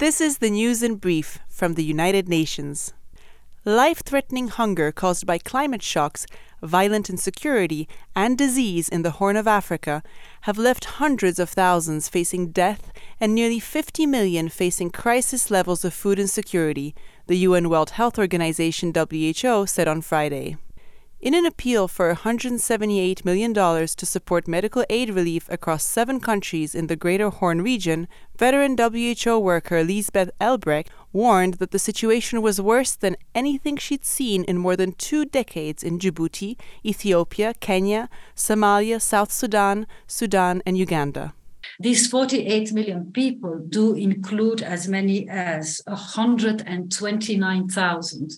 This 0.00 0.18
is 0.18 0.38
the 0.38 0.48
news 0.48 0.82
in 0.82 0.94
brief 0.94 1.40
from 1.46 1.74
the 1.74 1.84
United 1.84 2.26
Nations. 2.26 2.94
Life 3.66 3.98
threatening 4.02 4.48
hunger 4.48 4.92
caused 4.92 5.26
by 5.26 5.36
climate 5.36 5.82
shocks, 5.82 6.24
violent 6.62 7.10
insecurity, 7.10 7.86
and 8.16 8.38
disease 8.38 8.88
in 8.88 9.02
the 9.02 9.18
Horn 9.20 9.36
of 9.36 9.46
Africa 9.46 10.02
have 10.48 10.56
left 10.56 10.96
hundreds 10.96 11.38
of 11.38 11.50
thousands 11.50 12.08
facing 12.08 12.50
death 12.50 12.90
and 13.20 13.34
nearly 13.34 13.60
50 13.60 14.06
million 14.06 14.48
facing 14.48 14.88
crisis 14.88 15.50
levels 15.50 15.84
of 15.84 15.92
food 15.92 16.18
insecurity, 16.18 16.94
the 17.26 17.36
UN 17.48 17.68
World 17.68 17.90
Health 17.90 18.18
Organization 18.18 18.94
WHO 18.94 19.66
said 19.66 19.86
on 19.86 20.00
Friday. 20.00 20.56
In 21.20 21.34
an 21.34 21.44
appeal 21.44 21.86
for 21.86 22.14
$178 22.14 23.26
million 23.26 23.52
to 23.52 24.06
support 24.06 24.48
medical 24.48 24.86
aid 24.88 25.10
relief 25.10 25.50
across 25.50 25.84
seven 25.84 26.18
countries 26.18 26.74
in 26.74 26.86
the 26.86 26.96
Greater 26.96 27.28
Horn 27.28 27.60
region, 27.60 28.08
veteran 28.38 28.74
WHO 28.78 29.38
worker 29.38 29.84
Liesbeth 29.84 30.30
Aelbrecht 30.40 30.88
warned 31.12 31.54
that 31.54 31.72
the 31.72 31.78
situation 31.78 32.40
was 32.40 32.58
worse 32.58 32.96
than 32.96 33.18
anything 33.34 33.76
she'd 33.76 34.06
seen 34.06 34.44
in 34.44 34.56
more 34.56 34.76
than 34.76 34.92
two 34.92 35.26
decades 35.26 35.82
in 35.82 35.98
Djibouti, 35.98 36.56
Ethiopia, 36.86 37.52
Kenya, 37.60 38.08
Somalia, 38.34 38.98
South 38.98 39.30
Sudan, 39.30 39.86
Sudan, 40.06 40.62
and 40.64 40.78
Uganda. 40.78 41.34
These 41.78 42.08
48 42.08 42.72
million 42.72 43.12
people 43.12 43.60
do 43.68 43.94
include 43.94 44.62
as 44.62 44.88
many 44.88 45.28
as 45.28 45.80
129,000 45.86 48.30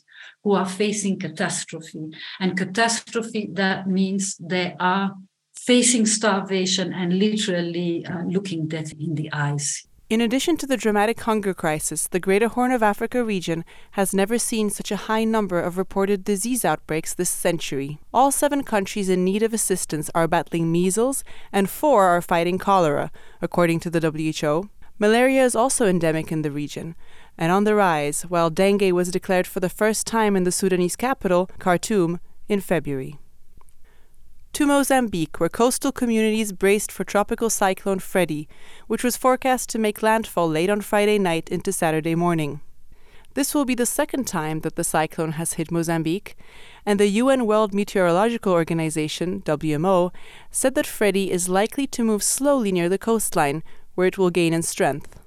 who 0.45 0.53
are 0.53 0.69
facing 0.69 1.19
catastrophe. 1.19 2.11
And 2.41 2.57
catastrophe, 2.57 3.49
that 3.53 3.89
means 3.89 4.37
they 4.39 4.77
are 4.79 5.15
facing 5.55 6.07
starvation 6.07 6.93
and 6.93 7.19
literally 7.19 8.07
uh, 8.07 8.23
looking 8.25 8.67
death 8.67 8.93
in 8.99 9.15
the 9.15 9.31
eyes. 9.33 9.87
In 10.13 10.21
addition 10.21 10.59
to 10.59 10.67
the 10.67 10.77
dramatic 10.77 11.19
hunger 11.21 11.55
crisis, 11.55 12.07
the 12.07 12.21
Greater 12.21 12.49
Horn 12.49 12.71
of 12.71 12.83
Africa 12.83 13.25
region 13.25 13.65
has 13.93 14.13
never 14.13 14.37
seen 14.37 14.69
such 14.69 14.91
a 14.91 15.09
high 15.09 15.25
number 15.25 15.59
of 15.59 15.79
reported 15.79 16.23
disease 16.23 16.67
outbreaks 16.67 17.15
this 17.15 17.31
century. 17.31 17.99
All 18.13 18.31
seven 18.31 18.63
countries 18.63 19.09
in 19.09 19.25
need 19.25 19.43
of 19.43 19.55
assistance 19.55 20.11
are 20.15 20.29
battling 20.29 20.71
measles, 20.71 21.25
and 21.51 21.71
four 21.71 22.09
are 22.09 22.21
fighting 22.21 22.59
cholera, 22.59 23.11
according 23.41 23.81
to 23.81 23.89
the 23.89 24.01
WHO. 24.07 24.69
Malaria 24.99 25.47
is 25.47 25.57
also 25.57 25.87
endemic 25.87 26.31
in 26.31 26.43
the 26.43 26.51
region 26.51 26.95
and 27.39 27.51
on 27.51 27.65
the 27.65 27.75
rise, 27.75 28.21
while 28.29 28.51
dengue 28.51 28.93
was 28.93 29.11
declared 29.11 29.47
for 29.47 29.61
the 29.61 29.71
first 29.71 30.07
time 30.07 30.37
in 30.37 30.45
the 30.45 30.53
Sudanese 30.53 30.95
capital, 30.95 31.49
Khartoum, 31.59 32.21
in 32.51 32.61
February 32.61 33.19
to 34.53 34.67
Mozambique, 34.67 35.41
where 35.41 35.49
coastal 35.49 35.93
communities 35.93 36.53
braced 36.53 36.93
for 36.93 37.05
tropical 37.05 37.49
cyclone 37.49 37.99
Freddy, 37.99 38.49
which 38.87 39.03
was 39.03 39.17
forecast 39.17 39.71
to 39.71 39.79
make 39.79 40.03
landfall 40.03 40.49
late 40.49 40.69
on 40.69 40.83
Friday 40.83 41.19
night 41.19 41.49
into 41.49 41.73
Saturday 41.73 42.15
morning. 42.15 42.61
This 43.35 43.55
will 43.55 43.65
be 43.65 43.75
the 43.75 43.87
second 43.87 44.27
time 44.27 44.61
that 44.61 44.77
the 44.77 44.85
cyclone 44.85 45.33
has 45.33 45.55
hit 45.55 45.71
Mozambique, 45.71 46.37
and 46.85 47.01
the 47.01 47.09
UN 47.09 47.47
World 47.47 47.73
Meteorological 47.73 48.53
Organization, 48.53 49.41
WMO, 49.43 50.13
said 50.51 50.75
that 50.75 50.87
Freddy 50.87 51.31
is 51.31 51.49
likely 51.49 51.87
to 51.87 52.05
move 52.05 52.23
slowly 52.23 52.73
near 52.73 52.91
the 52.91 52.99
coastline, 52.99 53.63
where 53.95 54.07
it 54.07 54.19
will 54.19 54.31
gain 54.31 54.53
in 54.53 54.63
strength. 54.63 55.19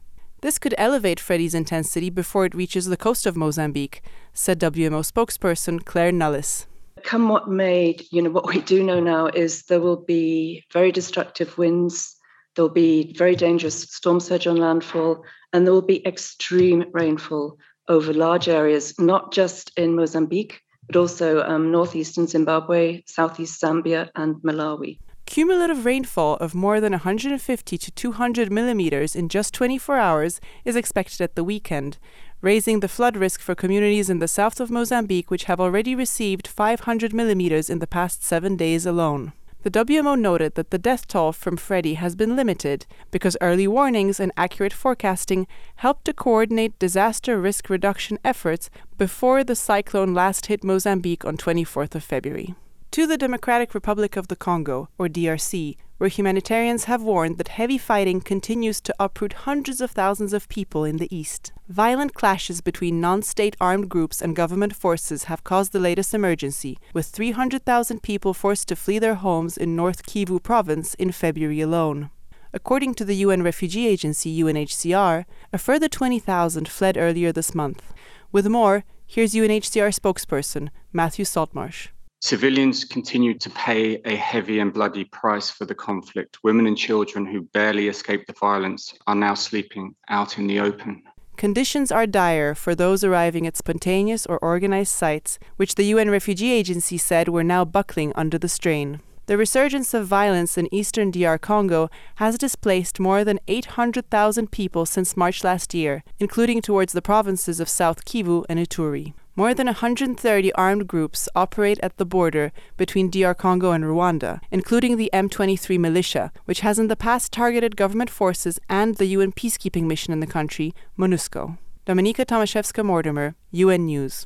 This 0.41 0.59
could 0.59 0.75
elevate 0.77 1.19
Freddy's 1.19 1.55
intensity 1.55 2.11
before 2.11 2.45
it 2.45 2.53
reaches 2.53 2.85
the 2.85 2.97
coast 2.97 3.25
of 3.25 3.35
Mozambique, 3.35 4.03
said 4.33 4.59
WMO 4.59 5.01
spokesperson 5.01 5.83
Claire 5.83 6.11
Nullis 6.11 6.67
come 7.05 7.29
what 7.29 7.47
may, 7.47 7.95
you 8.11 8.21
know, 8.21 8.31
what 8.31 8.47
we 8.47 8.59
do 8.61 8.83
know 8.83 8.99
now 8.99 9.27
is 9.27 9.63
there 9.63 9.79
will 9.79 10.03
be 10.03 10.63
very 10.73 10.91
destructive 10.91 11.57
winds, 11.57 12.15
there'll 12.55 12.69
be 12.69 13.13
very 13.15 13.35
dangerous 13.35 13.83
storm 13.83 14.19
surge 14.19 14.47
on 14.47 14.57
landfall, 14.57 15.23
and 15.53 15.65
there 15.65 15.73
will 15.73 15.81
be 15.81 16.05
extreme 16.05 16.85
rainfall 16.91 17.57
over 17.87 18.11
large 18.11 18.49
areas, 18.49 18.93
not 18.99 19.31
just 19.31 19.71
in 19.77 19.95
Mozambique, 19.95 20.59
but 20.87 20.95
also 20.95 21.41
um, 21.43 21.71
northeastern 21.71 22.27
Zimbabwe, 22.27 23.03
southeast 23.05 23.61
Zambia, 23.61 24.09
and 24.15 24.35
Malawi. 24.37 24.97
Cumulative 25.25 25.85
rainfall 25.85 26.35
of 26.35 26.53
more 26.53 26.79
than 26.79 26.91
150 26.91 27.77
to 27.77 27.91
200 27.91 28.51
millimeters 28.51 29.15
in 29.15 29.27
just 29.27 29.53
24 29.55 29.97
hours 29.97 30.39
is 30.63 30.75
expected 30.75 31.19
at 31.19 31.35
the 31.35 31.43
weekend, 31.43 31.97
raising 32.41 32.79
the 32.79 32.87
flood 32.87 33.17
risk 33.17 33.41
for 33.41 33.55
communities 33.55 34.09
in 34.09 34.19
the 34.19 34.27
south 34.27 34.59
of 34.59 34.69
Mozambique, 34.69 35.31
which 35.31 35.45
have 35.45 35.59
already 35.59 35.95
received 35.95 36.47
500 36.47 37.13
millimeters 37.13 37.69
in 37.69 37.79
the 37.79 37.87
past 37.87 38.23
seven 38.23 38.55
days 38.55 38.85
alone. 38.85 39.33
The 39.63 39.71
WMO 39.71 40.19
noted 40.19 40.53
that 40.55 40.69
the 40.69 40.77
death 40.77 41.07
toll 41.07 41.31
from 41.31 41.57
Freddy 41.57 41.95
has 41.95 42.15
been 42.15 42.35
limited 42.35 42.85
because 43.09 43.35
early 43.41 43.67
warnings 43.67 44.19
and 44.19 44.31
accurate 44.37 44.73
forecasting 44.73 45.47
helped 45.77 46.05
to 46.05 46.13
coordinate 46.13 46.77
disaster 46.77 47.41
risk 47.41 47.69
reduction 47.69 48.19
efforts 48.23 48.69
before 48.97 49.43
the 49.43 49.55
cyclone 49.55 50.13
last 50.13 50.45
hit 50.45 50.63
Mozambique 50.63 51.25
on 51.25 51.35
24th 51.35 51.95
of 51.95 52.03
February 52.03 52.53
to 52.95 53.05
the 53.05 53.17
Democratic 53.17 53.73
Republic 53.73 54.15
of 54.15 54.29
the 54.29 54.37
Congo, 54.37 54.87
or 54.97 55.09
DRC, 55.09 55.75
where 55.97 56.09
humanitarians 56.09 56.85
have 56.85 57.01
warned 57.01 57.37
that 57.37 57.47
heavy 57.47 57.77
fighting 57.77 58.19
continues 58.19 58.81
to 58.81 58.95
uproot 58.99 59.33
hundreds 59.33 59.79
of 59.81 59.91
thousands 59.91 60.33
of 60.33 60.49
people 60.49 60.83
in 60.83 60.97
the 60.97 61.15
east. 61.15 61.53
Violent 61.69 62.13
clashes 62.13 62.61
between 62.61 62.99
non 62.99 63.21
state 63.21 63.55
armed 63.61 63.89
groups 63.89 64.21
and 64.21 64.35
government 64.35 64.75
forces 64.75 65.25
have 65.25 65.43
caused 65.43 65.71
the 65.71 65.79
latest 65.79 66.13
emergency, 66.13 66.77
with 66.93 67.07
300,000 67.07 68.03
people 68.03 68.33
forced 68.33 68.67
to 68.67 68.75
flee 68.75 68.99
their 68.99 69.15
homes 69.15 69.57
in 69.57 69.75
North 69.75 70.05
Kivu 70.05 70.41
province 70.41 70.93
in 70.95 71.11
February 71.11 71.61
alone. 71.61 72.09
According 72.53 72.93
to 72.95 73.05
the 73.05 73.17
UN 73.17 73.43
Refugee 73.43 73.87
Agency 73.87 74.41
UNHCR, 74.41 75.25
a 75.51 75.57
further 75.57 75.89
20,000 75.89 76.67
fled 76.67 76.97
earlier 76.97 77.31
this 77.31 77.53
month. 77.53 77.93
With 78.31 78.47
more, 78.47 78.85
here's 79.05 79.33
UNHCR 79.33 79.93
spokesperson 79.97 80.69
Matthew 80.93 81.25
Saltmarsh. 81.25 81.89
Civilians 82.21 82.85
continue 82.85 83.37
to 83.37 83.49
pay 83.51 84.01
a 84.05 84.15
heavy 84.15 84.59
and 84.59 84.73
bloody 84.73 85.05
price 85.05 85.49
for 85.51 85.65
the 85.65 85.75
conflict. 85.75 86.39
Women 86.43 86.65
and 86.65 86.77
children 86.77 87.25
who 87.25 87.41
barely 87.41 87.87
escaped 87.87 88.27
the 88.27 88.33
violence 88.33 88.93
are 89.05 89.15
now 89.15 89.35
sleeping 89.35 89.95
out 90.09 90.37
in 90.39 90.47
the 90.47 90.59
open. 90.59 91.03
Conditions 91.37 91.91
are 91.91 92.07
dire 92.07 92.55
for 92.55 92.73
those 92.73 93.03
arriving 93.03 93.45
at 93.45 93.57
spontaneous 93.57 94.25
or 94.25 94.39
organized 94.39 94.93
sites, 94.93 95.37
which 95.57 95.75
the 95.75 95.83
UN 95.93 96.09
Refugee 96.09 96.51
Agency 96.51 96.97
said 96.97 97.27
were 97.27 97.43
now 97.43 97.65
buckling 97.65 98.13
under 98.15 98.37
the 98.37 98.49
strain. 98.49 99.01
The 99.27 99.37
resurgence 99.37 99.93
of 99.93 100.07
violence 100.07 100.57
in 100.57 100.73
eastern 100.73 101.11
DR 101.11 101.37
Congo 101.37 101.89
has 102.15 102.37
displaced 102.37 102.99
more 102.99 103.23
than 103.23 103.39
800,000 103.47 104.51
people 104.51 104.85
since 104.85 105.17
March 105.17 105.43
last 105.43 105.73
year, 105.73 106.03
including 106.19 106.61
towards 106.61 106.93
the 106.93 107.01
provinces 107.01 107.59
of 107.59 107.67
South 107.67 108.05
Kivu 108.05 108.45
and 108.47 108.59
Ituri. 108.59 109.13
More 109.37 109.53
than 109.53 109.67
130 109.67 110.53
armed 110.53 110.87
groups 110.87 111.27
operate 111.35 111.77
at 111.83 111.97
the 111.97 112.05
border 112.05 112.53
between 112.77 113.09
DR 113.09 113.33
Congo 113.33 113.71
and 113.71 113.83
Rwanda, 113.83 114.39
including 114.49 114.95
the 114.95 115.09
M23 115.11 115.77
militia, 115.77 116.31
which 116.45 116.61
has 116.61 116.79
in 116.79 116.87
the 116.87 116.95
past 116.95 117.33
targeted 117.33 117.75
government 117.75 118.09
forces 118.09 118.59
and 118.69 118.95
the 118.95 119.07
UN 119.07 119.33
peacekeeping 119.33 119.83
mission 119.83 120.13
in 120.13 120.21
the 120.21 120.27
country, 120.27 120.73
MONUSCO. 120.97 121.57
Dominika 121.85 122.25
Tomaszewska 122.25 122.85
Mortimer, 122.85 123.35
UN 123.51 123.87
News. 123.87 124.25